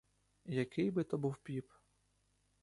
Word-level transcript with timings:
Який 0.45 0.91
би 0.91 1.03
то 1.03 1.17
був 1.17 1.35
піп! 1.37 1.71